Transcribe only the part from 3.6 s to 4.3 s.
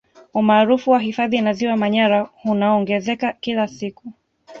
siku